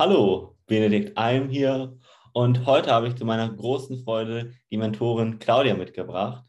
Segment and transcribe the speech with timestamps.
[0.00, 1.94] Hallo, Benedikt Alm hier
[2.32, 6.42] und heute habe ich zu meiner großen Freude die Mentorin Claudia mitgebracht.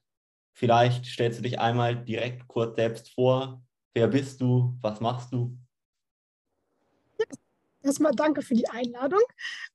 [0.53, 3.61] Vielleicht stellst du dich einmal direkt kurz selbst vor.
[3.93, 4.77] Wer bist du?
[4.79, 5.57] Was machst du?
[7.83, 9.23] Erstmal danke für die Einladung.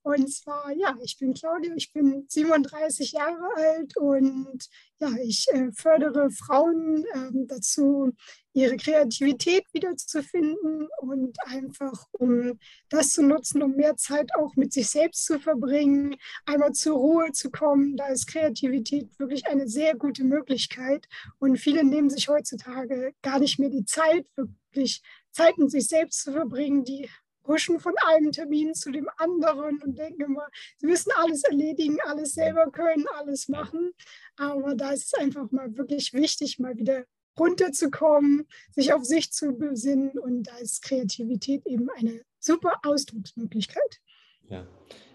[0.02, 4.68] Und zwar, ja, ich bin Claudia, ich bin 37 Jahre alt und
[4.98, 8.12] ja, ich äh, fördere Frauen äh, dazu,
[8.54, 12.58] ihre Kreativität wiederzufinden und einfach, um
[12.88, 17.32] das zu nutzen, um mehr Zeit auch mit sich selbst zu verbringen, einmal zur Ruhe
[17.32, 17.96] zu kommen.
[17.96, 21.06] Da ist Kreativität wirklich eine sehr gute Möglichkeit.
[21.38, 26.22] Und viele nehmen sich heutzutage gar nicht mehr die Zeit, wirklich Zeit mit sich selbst
[26.22, 27.10] zu verbringen, die
[27.46, 30.46] huschen von einem Termin zu dem anderen und denken immer,
[30.78, 33.92] sie müssen alles erledigen, alles selber können, alles machen.
[34.36, 37.04] Aber da ist es einfach mal wirklich wichtig, mal wieder
[37.38, 44.00] runterzukommen, sich auf sich zu besinnen und da ist Kreativität eben eine super Ausdrucksmöglichkeit.
[44.48, 44.66] Ja,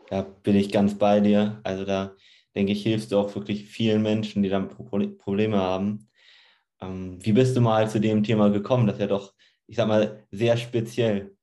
[0.09, 1.59] da bin ich ganz bei dir.
[1.63, 2.16] Also da
[2.55, 6.09] denke ich, hilfst du auch wirklich vielen Menschen, die dann Probleme haben.
[6.82, 8.87] Ähm, wie bist du mal zu dem Thema gekommen?
[8.87, 9.34] Das ist ja doch,
[9.68, 11.35] ich sag mal, sehr speziell.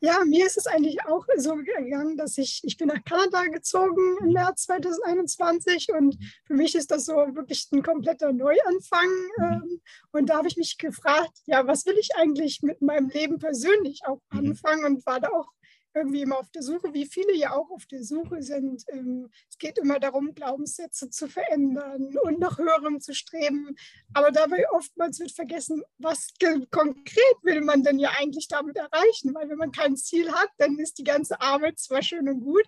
[0.00, 4.18] Ja, mir ist es eigentlich auch so gegangen, dass ich, ich bin nach Kanada gezogen
[4.20, 9.08] im März 2021 und für mich ist das so wirklich ein kompletter Neuanfang.
[9.36, 9.44] Mhm.
[9.44, 9.80] Ähm,
[10.12, 14.00] und da habe ich mich gefragt, ja, was will ich eigentlich mit meinem Leben persönlich
[14.06, 14.38] auch mhm.
[14.38, 15.48] anfangen und war da auch
[15.94, 18.84] irgendwie immer auf der Suche, wie viele ja auch auf der Suche sind.
[18.88, 23.76] Ähm, es geht immer darum, Glaubenssätze zu verändern und nach höherem zu streben.
[24.12, 26.32] Aber dabei oftmals wird vergessen, was
[26.70, 29.34] konkret will man denn ja eigentlich damit erreichen?
[29.34, 32.64] Weil wenn man kein Ziel hat, dann ist die ganze Arbeit zwar schön und gut,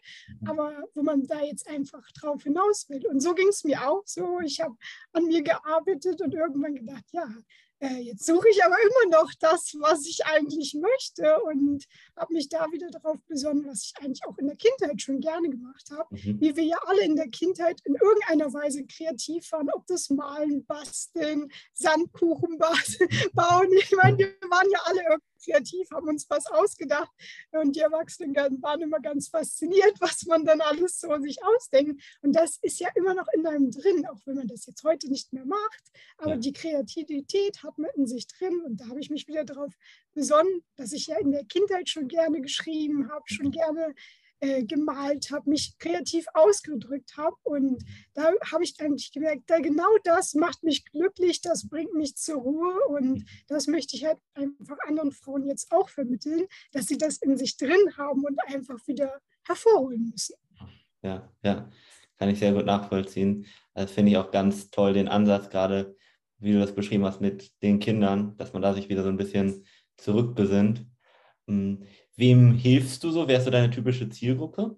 [0.46, 3.06] aber wo man da jetzt einfach drauf hinaus will.
[3.06, 4.40] Und so ging es mir auch so.
[4.40, 4.76] Ich habe
[5.12, 7.28] an mir gearbeitet und irgendwann gedacht, ja,
[7.82, 11.84] äh, jetzt suche ich aber immer noch das, was ich eigentlich möchte und
[12.16, 15.50] habe mich da wieder darauf besonnen, was ich eigentlich auch in der Kindheit schon gerne
[15.50, 16.06] gemacht habe.
[16.10, 16.40] Mhm.
[16.40, 20.64] Wie wir ja alle in der Kindheit in irgendeiner Weise kreativ waren, ob das Malen,
[20.64, 22.58] Basteln, Sandkuchen
[23.32, 23.68] bauen.
[23.76, 25.21] Ich meine, wir waren ja alle irgendwie
[25.62, 27.10] kreativ, haben uns was ausgedacht
[27.52, 32.02] und die Erwachsenen waren immer ganz fasziniert, was man dann alles so sich ausdenkt.
[32.22, 35.08] Und das ist ja immer noch in einem drin, auch wenn man das jetzt heute
[35.08, 35.82] nicht mehr macht.
[36.18, 36.36] Aber ja.
[36.36, 39.72] die Kreativität hat man in sich drin und da habe ich mich wieder darauf
[40.14, 43.94] besonnen, dass ich ja in der Kindheit schon gerne geschrieben habe, schon gerne
[44.42, 47.36] äh, gemalt habe, mich kreativ ausgedrückt habe.
[47.44, 52.16] Und da habe ich eigentlich gemerkt, da genau das macht mich glücklich, das bringt mich
[52.16, 52.74] zur Ruhe.
[52.88, 57.36] Und das möchte ich halt einfach anderen Frauen jetzt auch vermitteln, dass sie das in
[57.36, 60.34] sich drin haben und einfach wieder hervorholen müssen.
[61.02, 61.70] Ja, ja,
[62.18, 63.46] kann ich sehr gut nachvollziehen.
[63.74, 65.96] Das finde ich auch ganz toll, den Ansatz gerade,
[66.38, 69.16] wie du das beschrieben hast mit den Kindern, dass man da sich wieder so ein
[69.16, 69.64] bisschen
[69.98, 70.84] zurückbesinnt.
[72.16, 73.26] Wem hilfst du so?
[73.26, 74.76] Wer ist so deine typische Zielgruppe?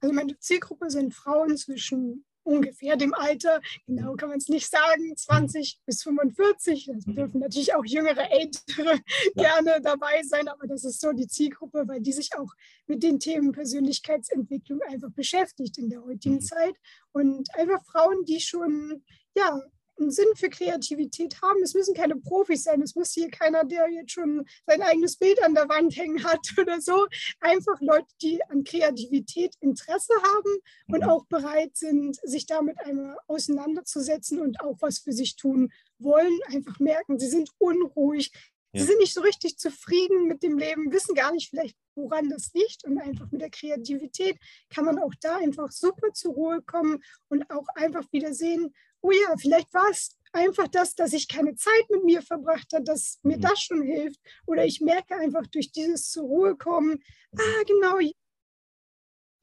[0.00, 5.16] Also meine Zielgruppe sind Frauen zwischen ungefähr dem Alter, genau kann man es nicht sagen,
[5.16, 6.88] 20 bis 45.
[6.88, 7.16] Es mhm.
[7.16, 9.00] dürfen natürlich auch jüngere, ältere
[9.34, 12.52] gerne dabei sein, aber das ist so die Zielgruppe, weil die sich auch
[12.86, 16.40] mit den Themen Persönlichkeitsentwicklung einfach beschäftigt in der heutigen mhm.
[16.42, 16.74] Zeit.
[17.12, 19.02] Und einfach Frauen, die schon
[19.36, 19.60] ja,
[19.98, 21.62] einen Sinn für Kreativität haben.
[21.62, 22.82] Es müssen keine Profis sein.
[22.82, 26.40] Es muss hier keiner, der jetzt schon sein eigenes Bild an der Wand hängen hat
[26.58, 27.06] oder so.
[27.40, 30.56] Einfach Leute, die an Kreativität Interesse haben
[30.88, 31.08] und mhm.
[31.08, 36.38] auch bereit sind, sich damit einmal auseinanderzusetzen und auch was für sich tun wollen.
[36.46, 38.32] Einfach merken, sie sind unruhig.
[38.72, 38.80] Ja.
[38.80, 42.52] Sie sind nicht so richtig zufrieden mit dem Leben, wissen gar nicht vielleicht, woran das
[42.52, 42.84] liegt.
[42.84, 44.38] Und einfach mit der Kreativität
[44.70, 49.10] kann man auch da einfach super zur Ruhe kommen und auch einfach wieder sehen, oh
[49.10, 53.18] ja, vielleicht war es einfach das, dass ich keine Zeit mit mir verbracht habe, dass
[53.22, 53.42] mir mhm.
[53.42, 54.20] das schon hilft.
[54.46, 57.02] Oder ich merke einfach durch dieses zur Ruhe kommen,
[57.36, 57.98] ah, genau,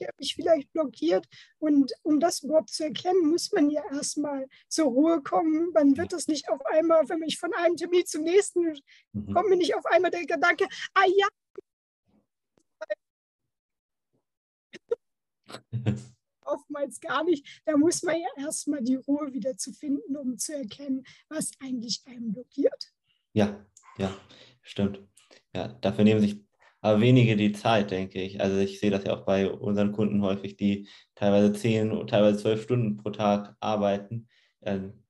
[0.03, 1.25] ich habe mich vielleicht blockiert.
[1.59, 5.71] Und um das überhaupt zu erkennen, muss man ja erstmal zur Ruhe kommen.
[5.73, 8.73] Man wird das nicht auf einmal, wenn ich von einem Termin zum nächsten
[9.13, 9.33] mhm.
[9.33, 11.27] komme, nicht auf einmal der Gedanke, ah ja,
[16.45, 17.61] oftmals gar nicht.
[17.65, 22.01] Da muss man ja erstmal die Ruhe wieder zu finden, um zu erkennen, was eigentlich
[22.05, 22.91] einen blockiert.
[23.33, 23.65] Ja,
[23.97, 24.13] ja,
[24.61, 25.01] stimmt.
[25.55, 26.43] Ja, dafür nehmen sich
[26.83, 28.41] aber wenige die Zeit, denke ich.
[28.41, 32.61] Also ich sehe das ja auch bei unseren Kunden häufig, die teilweise zehn, teilweise zwölf
[32.63, 34.27] Stunden pro Tag arbeiten.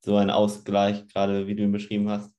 [0.01, 2.31] So ein Ausgleich, gerade wie du ihn beschrieben hast,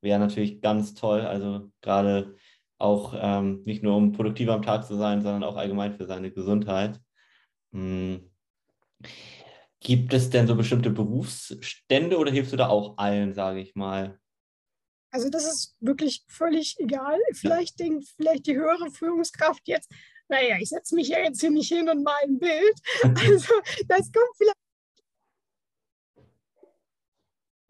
[0.00, 1.22] wäre natürlich ganz toll.
[1.22, 2.36] Also gerade
[2.78, 6.30] auch ähm, nicht nur um produktiver am Tag zu sein, sondern auch allgemein für seine
[6.30, 7.00] Gesundheit.
[7.72, 8.30] Hm.
[9.80, 14.20] Gibt es denn so bestimmte Berufsstände oder hilfst du da auch allen, sage ich mal?
[15.10, 17.18] Also das ist wirklich völlig egal.
[17.32, 19.90] Vielleicht denkt vielleicht die höhere Führungskraft jetzt,
[20.28, 22.80] naja, ich setze mich ja jetzt hier nicht hin und mal ein Bild.
[23.02, 23.54] Also
[23.88, 24.65] das kommt vielleicht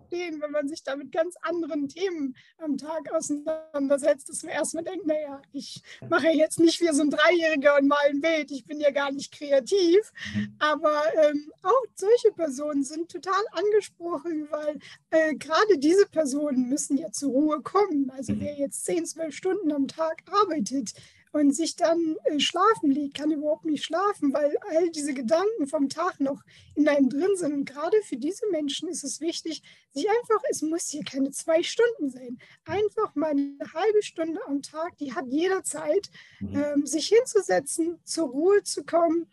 [0.07, 4.85] verstehen, wenn man sich da mit ganz anderen Themen am Tag auseinandersetzt, dass man erstmal
[4.85, 8.65] denkt, naja, ich mache jetzt nicht wie so ein Dreijähriger und mal ein Bild, ich
[8.65, 10.13] bin ja gar nicht kreativ.
[10.35, 10.55] Mhm.
[10.59, 14.79] Aber ähm, auch solche Personen sind total angesprochen, weil
[15.11, 18.11] äh, gerade diese Personen müssen ja zur Ruhe kommen.
[18.11, 18.41] Also mhm.
[18.41, 20.93] wer jetzt 10, 12 Stunden am Tag arbeitet,
[21.41, 25.89] und sich dann äh, schlafen legt, kann überhaupt nicht schlafen, weil all diese Gedanken vom
[25.89, 26.43] Tag noch
[26.75, 27.53] in einem drin sind.
[27.53, 29.63] Und gerade für diese Menschen ist es wichtig,
[29.93, 34.63] sich einfach, es muss hier keine zwei Stunden sein, einfach mal eine halbe Stunde am
[34.63, 36.11] Tag, die hat jeder Zeit,
[36.41, 36.57] mhm.
[36.57, 39.27] ähm, sich hinzusetzen, zur Ruhe zu kommen.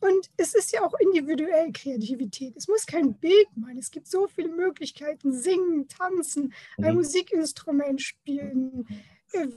[0.00, 2.56] Und es ist ja auch individuell Kreativität.
[2.56, 3.78] Es muss kein Bild sein.
[3.78, 6.84] Es gibt so viele Möglichkeiten, singen, tanzen, mhm.
[6.84, 8.86] ein Musikinstrument spielen.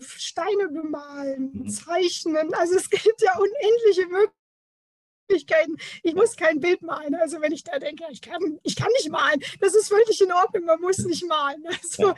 [0.02, 1.70] Steine bemalen, mhm.
[1.70, 2.54] zeichnen.
[2.54, 4.08] Also es gibt ja unendliche
[5.28, 5.78] Möglichkeiten.
[6.04, 7.16] Ich muss kein Bild malen.
[7.16, 10.32] Also wenn ich da denke, ich kann, ich kann nicht malen, das ist völlig in
[10.32, 11.64] Ordnung, man muss nicht malen.
[11.68, 12.14] Also.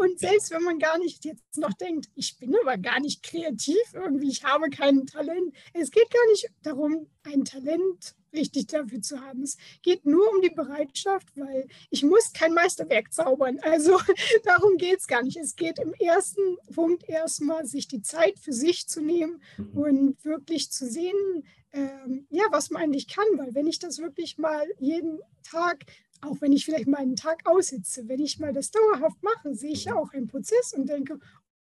[0.00, 3.82] Und selbst wenn man gar nicht jetzt noch denkt, ich bin aber gar nicht kreativ
[3.92, 5.54] irgendwie, ich habe kein Talent.
[5.72, 9.42] Es geht gar nicht darum, ein Talent richtig dafür zu haben.
[9.42, 13.58] Es geht nur um die Bereitschaft, weil ich muss kein Meisterwerk zaubern.
[13.62, 13.98] Also
[14.44, 15.36] darum geht es gar nicht.
[15.36, 19.78] Es geht im ersten Punkt erstmal, sich die Zeit für sich zu nehmen mhm.
[19.78, 23.26] und wirklich zu sehen, ähm, ja, was man eigentlich kann.
[23.36, 25.84] Weil wenn ich das wirklich mal jeden Tag
[26.24, 29.72] auch wenn ich vielleicht mal einen Tag aussitze, wenn ich mal das dauerhaft mache, sehe
[29.72, 31.18] ich ja auch einen Prozess und denke,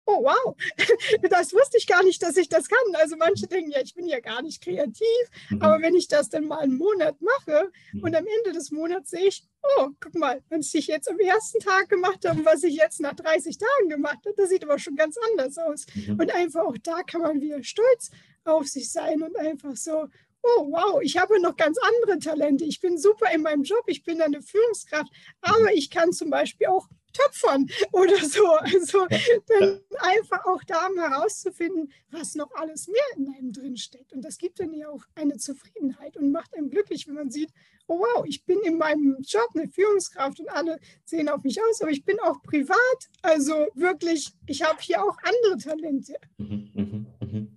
[0.09, 0.55] oh wow,
[1.29, 2.95] das wusste ich gar nicht, dass ich das kann.
[2.95, 5.05] Also manche denken, ja, ich bin ja gar nicht kreativ,
[5.49, 5.61] mhm.
[5.61, 8.03] aber wenn ich das dann mal einen Monat mache mhm.
[8.03, 9.43] und am Ende des Monats sehe ich,
[9.77, 12.99] oh, guck mal, was ich jetzt am ersten Tag gemacht habe und was ich jetzt
[13.01, 15.85] nach 30 Tagen gemacht habe, das sieht aber schon ganz anders aus.
[15.93, 16.19] Mhm.
[16.19, 18.11] Und einfach auch da kann man wieder stolz
[18.45, 20.07] auf sich sein und einfach so,
[20.41, 22.65] oh wow, ich habe noch ganz andere Talente.
[22.65, 25.11] Ich bin super in meinem Job, ich bin eine Führungskraft,
[25.41, 28.47] aber ich kann zum Beispiel auch Töpfern oder so.
[28.55, 29.07] Also
[29.47, 34.13] dann einfach auch da herauszufinden, was noch alles mehr in einem drin steckt.
[34.13, 37.51] Und das gibt dann ja auch eine Zufriedenheit und macht einem glücklich, wenn man sieht,
[37.87, 41.81] oh wow, ich bin in meinem Job eine Führungskraft und alle sehen auf mich aus,
[41.81, 42.77] aber ich bin auch privat.
[43.21, 46.13] Also wirklich, ich habe hier auch andere Talente.
[46.37, 47.47] Mhm, mh, mh.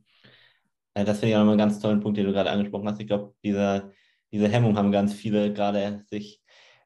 [1.04, 3.00] Das finde ich auch nochmal einen ganz tollen Punkt, den du gerade angesprochen hast.
[3.00, 3.92] Ich glaube, diese,
[4.30, 6.42] diese Hemmung haben ganz viele gerade sich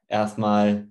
[0.06, 0.88] erstmal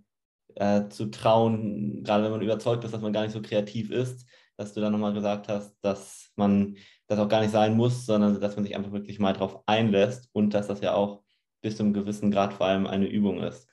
[0.55, 4.25] äh, zu trauen, gerade wenn man überzeugt ist, dass man gar nicht so kreativ ist,
[4.57, 8.39] dass du dann nochmal gesagt hast, dass man das auch gar nicht sein muss, sondern
[8.39, 11.23] dass man sich einfach wirklich mal darauf einlässt und dass das ja auch
[11.61, 13.67] bis zu einem gewissen Grad vor allem eine Übung ist.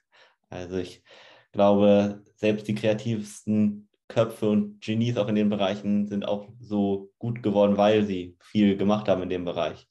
[0.50, 1.02] Also ich
[1.52, 7.43] glaube, selbst die kreativsten Köpfe und Genies auch in den Bereichen sind auch so gut
[7.43, 9.87] geworden, weil sie viel gemacht haben in dem Bereich.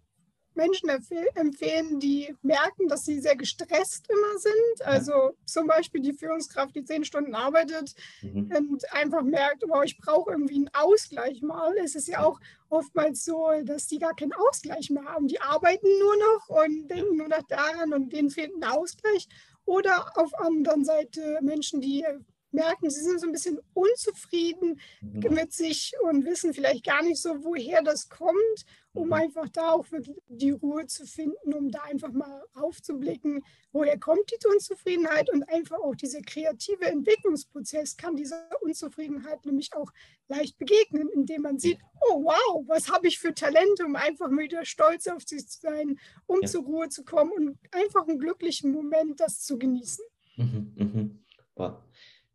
[0.59, 4.85] Menschen empfehlen, die merken, dass sie sehr gestresst immer sind.
[4.85, 5.31] Also ja.
[5.45, 8.51] zum Beispiel die Führungskraft, die zehn Stunden arbeitet mhm.
[8.51, 11.73] und einfach merkt, wow, ich brauche irgendwie einen Ausgleich mal.
[11.83, 15.27] Es ist ja auch oftmals so, dass die gar keinen Ausgleich mehr haben.
[15.27, 19.27] Die arbeiten nur noch und denken nur noch daran und denen fehlt ein Ausgleich.
[19.65, 22.03] Oder auf der anderen Seite Menschen, die
[22.51, 25.33] merken, sie sind so ein bisschen unzufrieden mhm.
[25.33, 29.13] mit sich und wissen vielleicht gar nicht so, woher das kommt, um mhm.
[29.13, 34.31] einfach da auch wirklich die Ruhe zu finden, um da einfach mal aufzublicken, woher kommt
[34.31, 39.91] die Unzufriedenheit und einfach auch dieser kreative Entwicklungsprozess kann dieser Unzufriedenheit nämlich auch
[40.27, 44.65] leicht begegnen, indem man sieht, oh wow, was habe ich für Talente, um einfach wieder
[44.65, 46.47] stolz auf sich zu sein, um ja.
[46.47, 50.03] zur Ruhe zu kommen und einfach einen glücklichen Moment das zu genießen.
[50.37, 51.23] Mhm.
[51.55, 51.77] Wow.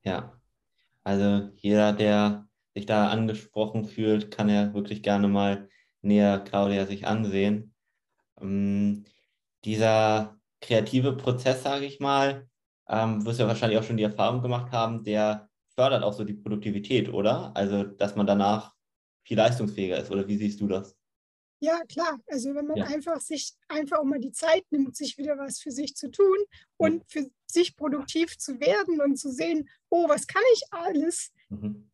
[0.05, 0.39] Ja,
[1.05, 5.69] also jeder, der sich da angesprochen fühlt, kann ja wirklich gerne mal
[6.03, 7.75] näher Claudia sich ansehen.
[8.41, 9.05] Ähm,
[9.65, 12.49] dieser kreative Prozess, sage ich mal,
[12.89, 16.25] ähm, wirst du ja wahrscheinlich auch schon die Erfahrung gemacht haben, der fördert auch so
[16.25, 17.57] die Produktivität, oder?
[17.57, 18.75] Also, dass man danach
[19.25, 20.97] viel leistungsfähiger ist, oder wie siehst du das?
[21.65, 22.21] Ja, klar.
[22.27, 22.85] Also wenn man ja.
[22.85, 26.37] einfach sich einfach auch mal die Zeit nimmt, sich wieder was für sich zu tun
[26.77, 31.33] und für sich produktiv zu werden und zu sehen, oh, was kann ich alles?
[31.49, 31.91] Mhm.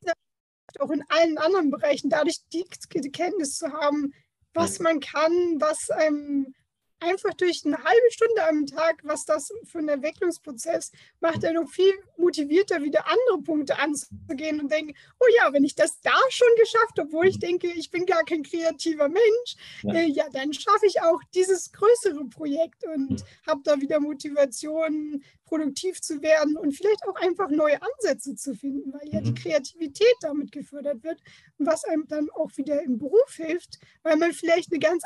[0.80, 4.12] Auch in allen anderen Bereichen, dadurch die, die Kenntnis zu haben,
[4.54, 6.52] was man kann, was einem
[7.00, 11.68] einfach durch eine halbe Stunde am Tag, was das für ein Entwicklungsprozess macht, er noch
[11.68, 16.48] viel motivierter, wieder andere Punkte anzugehen und denken, oh ja, wenn ich das da schon
[16.58, 20.86] geschafft, obwohl ich denke, ich bin gar kein kreativer Mensch, ja, äh, ja dann schaffe
[20.86, 23.24] ich auch dieses größere Projekt und mhm.
[23.46, 28.92] habe da wieder Motivation, produktiv zu werden und vielleicht auch einfach neue Ansätze zu finden,
[28.92, 29.24] weil ja mhm.
[29.24, 31.20] die Kreativität damit gefördert wird,
[31.58, 35.02] was einem dann auch wieder im Beruf hilft, weil man vielleicht eine ganz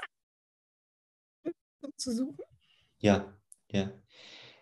[2.05, 2.45] zu suchen.
[2.99, 3.35] Ja,
[3.73, 3.91] ja.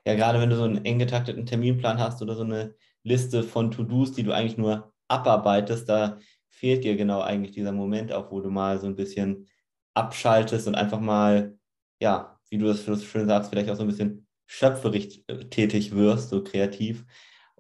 [0.05, 3.71] Ja, gerade wenn du so einen eng getakteten Terminplan hast oder so eine Liste von
[3.71, 6.19] To-Dos, die du eigentlich nur abarbeitest, da
[6.49, 9.49] fehlt dir genau eigentlich dieser Moment auch, wo du mal so ein bisschen
[9.95, 11.59] abschaltest und einfach mal,
[12.01, 16.31] ja, wie du das schön sagst, vielleicht auch so ein bisschen schöpferisch äh, tätig wirst,
[16.31, 17.05] so kreativ,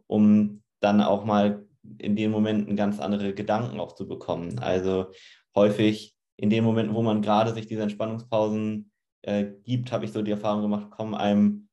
[0.06, 1.66] um dann auch mal
[1.98, 4.58] in den Momenten ganz andere Gedanken auch zu bekommen.
[4.58, 5.12] Also
[5.54, 8.91] häufig in den Momenten, wo man gerade sich diese Entspannungspausen
[9.22, 11.68] äh, gibt, habe ich so die Erfahrung gemacht, kommen einem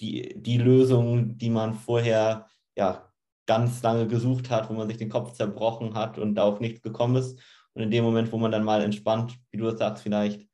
[0.00, 3.10] die, die Lösungen, die man vorher ja
[3.46, 7.16] ganz lange gesucht hat, wo man sich den Kopf zerbrochen hat und auf nichts gekommen
[7.16, 7.38] ist.
[7.74, 10.48] Und in dem Moment, wo man dann mal entspannt, wie du sagst, vielleicht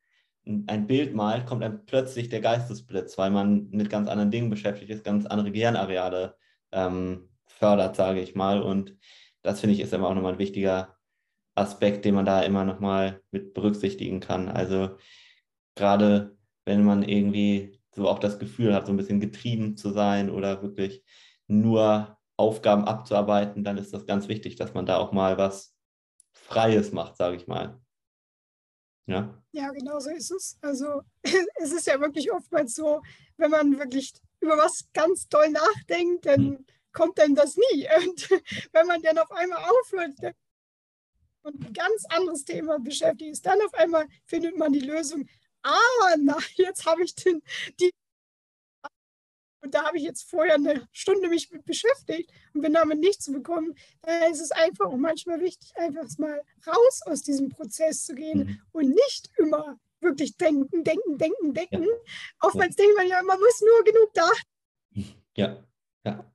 [0.45, 4.89] ein Bild malt, kommt einem plötzlich der Geistesblitz, weil man mit ganz anderen Dingen beschäftigt
[4.89, 6.35] ist, ganz andere Gehirnareale
[6.71, 8.61] ähm, fördert, sage ich mal.
[8.61, 8.97] Und
[9.43, 10.97] das finde ich ist immer auch nochmal ein wichtiger
[11.55, 14.49] Aspekt, den man da immer nochmal mit berücksichtigen kann.
[14.49, 14.97] Also
[15.75, 20.29] gerade wenn man irgendwie so auch das Gefühl hat, so ein bisschen getrieben zu sein
[20.29, 21.03] oder wirklich
[21.47, 25.75] nur Aufgaben abzuarbeiten, dann ist das ganz wichtig, dass man da auch mal was
[26.33, 27.79] Freies macht, sage ich mal.
[29.07, 29.41] Ja?
[29.51, 30.57] ja, genau so ist es.
[30.61, 33.01] Also es ist ja wirklich oftmals so,
[33.37, 36.65] wenn man wirklich über was ganz toll nachdenkt, dann hm.
[36.93, 37.87] kommt dann das nie.
[38.07, 38.29] Und
[38.71, 40.35] wenn man dann auf einmal aufhört
[41.43, 45.27] und ein ganz anderes Thema beschäftigt ist, dann auf einmal findet man die Lösung
[45.63, 47.41] ah, na, jetzt habe ich den,
[47.79, 47.91] die.
[49.63, 53.31] Und da habe ich jetzt vorher eine Stunde mich mit beschäftigt und bin damit nichts
[53.31, 53.75] bekommen.
[54.01, 58.39] Da ist es einfach auch manchmal wichtig, einfach mal raus aus diesem Prozess zu gehen
[58.39, 58.61] mhm.
[58.71, 61.83] und nicht immer wirklich denken, denken, denken, denken.
[61.83, 61.89] Ja.
[62.41, 62.83] Oftmals ja.
[62.83, 64.31] denkt man ja, man muss nur genug da.
[65.35, 65.63] Ja,
[66.05, 66.31] ja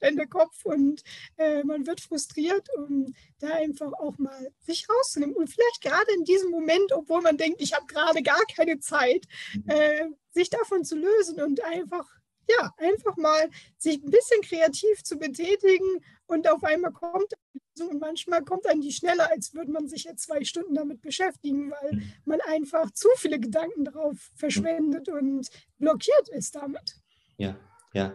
[0.00, 1.02] in der Kopf und
[1.36, 5.34] äh, man wird frustriert, um da einfach auch mal sich rauszunehmen.
[5.34, 9.26] Und vielleicht gerade in diesem Moment, obwohl man denkt, ich habe gerade gar keine Zeit,
[9.54, 9.64] mhm.
[9.68, 12.06] äh, sich davon zu lösen und einfach,
[12.48, 17.32] ja, einfach mal sich ein bisschen kreativ zu betätigen und auf einmal kommt
[17.80, 21.70] und manchmal kommt dann die schneller, als würde man sich jetzt zwei Stunden damit beschäftigen,
[21.70, 22.12] weil mhm.
[22.24, 26.96] man einfach zu viele Gedanken darauf verschwendet und blockiert ist damit.
[27.36, 27.56] Ja,
[27.92, 28.14] ja.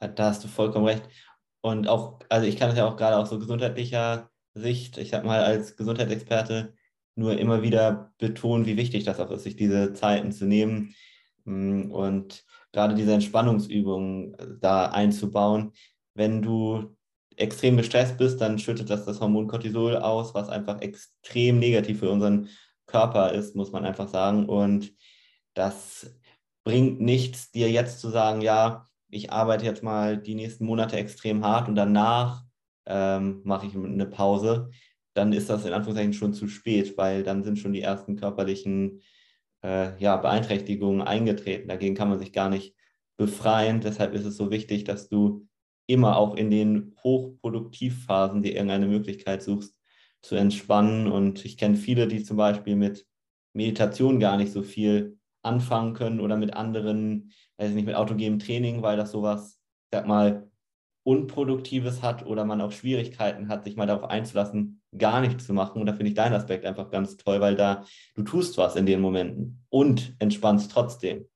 [0.00, 1.02] Da hast du vollkommen recht.
[1.60, 5.24] Und auch, also ich kann es ja auch gerade aus so gesundheitlicher Sicht, ich sag
[5.24, 6.74] mal als Gesundheitsexperte,
[7.14, 10.94] nur immer wieder betonen, wie wichtig das auch ist, sich diese Zeiten zu nehmen
[11.44, 15.72] mm, und gerade diese Entspannungsübungen äh, da einzubauen.
[16.14, 16.96] Wenn du
[17.36, 22.10] extrem gestresst bist, dann schüttet das das Hormon Cortisol aus, was einfach extrem negativ für
[22.10, 22.48] unseren
[22.86, 24.48] Körper ist, muss man einfach sagen.
[24.48, 24.94] Und
[25.54, 26.14] das
[26.64, 31.44] bringt nichts, dir jetzt zu sagen, ja, ich arbeite jetzt mal die nächsten Monate extrem
[31.44, 32.44] hart und danach
[32.86, 34.70] ähm, mache ich eine Pause,
[35.14, 39.02] dann ist das in Anführungszeichen schon zu spät, weil dann sind schon die ersten körperlichen
[39.62, 41.68] äh, ja, Beeinträchtigungen eingetreten.
[41.68, 42.74] Dagegen kann man sich gar nicht
[43.16, 43.80] befreien.
[43.80, 45.46] Deshalb ist es so wichtig, dass du
[45.86, 49.74] immer auch in den Hochproduktivphasen dir irgendeine Möglichkeit suchst,
[50.22, 51.10] zu entspannen.
[51.10, 53.06] Und ich kenne viele, die zum Beispiel mit
[53.52, 58.82] Meditation gar nicht so viel anfangen können oder mit anderen weiß nicht, mit autogenem Training,
[58.82, 59.60] weil das sowas,
[59.92, 60.50] sag mal,
[61.02, 65.80] Unproduktives hat oder man auch Schwierigkeiten hat, sich mal darauf einzulassen, gar nichts zu machen.
[65.80, 68.86] Und da finde ich deinen Aspekt einfach ganz toll, weil da du tust was in
[68.86, 71.26] den Momenten und entspannst trotzdem.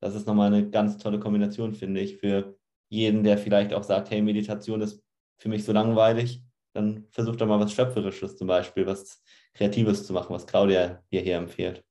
[0.00, 2.56] Das ist nochmal eine ganz tolle Kombination, finde ich, für
[2.90, 5.02] jeden, der vielleicht auch sagt, hey, Meditation ist
[5.38, 6.42] für mich so langweilig,
[6.74, 9.22] dann versucht doch mal was Schöpferisches zum Beispiel, was
[9.54, 11.84] Kreatives zu machen, was Claudia dir hier empfiehlt.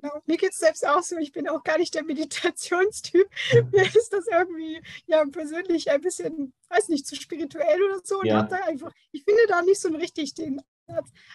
[0.00, 0.20] Genau.
[0.26, 3.28] Mir geht es selbst auch so, ich bin auch gar nicht der Meditationstyp.
[3.72, 8.20] Mir ist das irgendwie ja persönlich ein bisschen, weiß nicht, zu spirituell oder so.
[8.20, 8.42] Und ja.
[8.42, 10.60] da einfach, ich finde da nicht so richtig den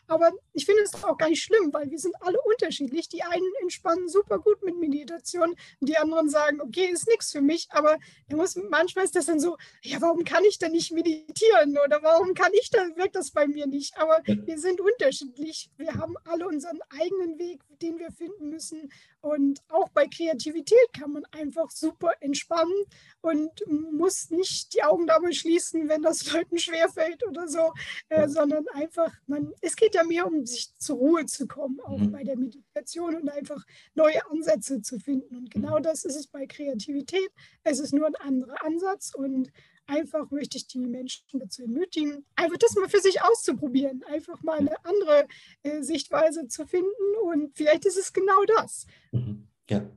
[0.07, 3.09] aber ich finde es auch gar nicht schlimm, weil wir sind alle unterschiedlich.
[3.09, 7.67] Die einen entspannen super gut mit Meditation, die anderen sagen, okay, ist nichts für mich.
[7.71, 7.97] Aber
[8.29, 12.33] muss, manchmal ist das dann so, ja, warum kann ich denn nicht meditieren oder warum
[12.33, 13.97] kann ich dann, wirkt das bei mir nicht?
[13.97, 15.69] Aber wir sind unterschiedlich.
[15.77, 18.91] Wir haben alle unseren eigenen Weg, den wir finden müssen.
[19.21, 22.85] Und auch bei Kreativität kann man einfach super entspannen
[23.21, 27.73] und muss nicht die Augen dabei schließen, wenn das Leuten schwerfällt oder so,
[28.09, 31.97] äh, sondern einfach, man, es geht ja mehr um sich zur Ruhe zu kommen, auch
[31.97, 32.11] mhm.
[32.11, 35.35] bei der Meditation und einfach neue Ansätze zu finden.
[35.35, 35.83] Und genau mhm.
[35.83, 37.29] das ist es bei Kreativität.
[37.63, 39.51] Es ist nur ein anderer Ansatz und
[39.91, 44.57] einfach möchte ich die Menschen dazu ermutigen, einfach das mal für sich auszuprobieren, einfach mal
[44.57, 45.27] eine andere
[45.63, 46.87] äh, Sichtweise zu finden
[47.23, 48.87] und vielleicht ist es genau das.
[49.11, 49.47] Mhm.
[49.69, 49.89] Ja,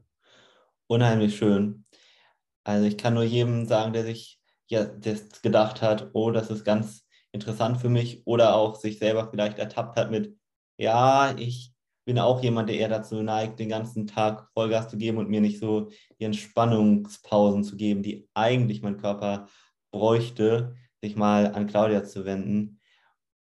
[0.89, 1.85] unheimlich schön.
[2.65, 6.65] Also ich kann nur jedem sagen, der sich ja das gedacht hat, oh, das ist
[6.65, 10.37] ganz interessant für mich oder auch sich selber vielleicht ertappt hat mit,
[10.77, 11.73] ja, ich
[12.05, 15.41] bin auch jemand, der eher dazu neigt, den ganzen Tag Vollgas zu geben und mir
[15.41, 19.49] nicht so die Entspannungspausen zu geben, die eigentlich mein Körper
[19.95, 22.81] bräuchte, sich mal an Claudia zu wenden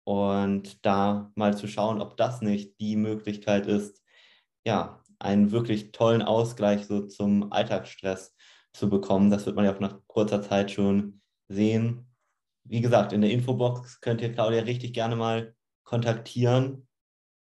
[0.05, 4.01] und da mal zu schauen, ob das nicht die Möglichkeit ist,
[4.65, 8.33] ja, einen wirklich tollen Ausgleich so zum Alltagsstress
[8.73, 9.29] zu bekommen.
[9.29, 12.07] Das wird man ja auch nach kurzer Zeit schon sehen.
[12.63, 16.87] Wie gesagt, in der Infobox könnt ihr Claudia richtig gerne mal kontaktieren.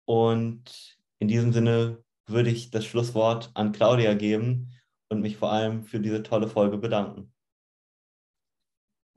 [0.06, 4.72] Und in diesem Sinne würde ich das Schlusswort an Claudia geben
[5.10, 7.34] und mich vor allem für diese tolle Folge bedanken.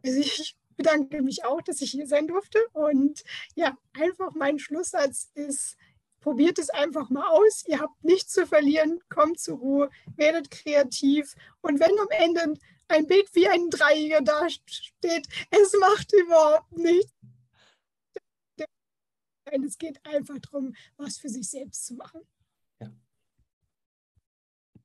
[0.05, 2.59] Also ich bedanke mich auch, dass ich hier sein durfte.
[2.73, 3.23] Und
[3.55, 5.77] ja, einfach mein Schlusssatz ist,
[6.21, 7.63] Probiert es einfach mal aus.
[7.65, 8.99] Ihr habt nichts zu verlieren.
[9.09, 11.35] Kommt zur Ruhe, werdet kreativ.
[11.61, 17.13] Und wenn am Ende ein Bild wie ein Dreier da steht, es macht überhaupt nichts.
[19.45, 22.21] Es geht einfach darum, was für sich selbst zu machen.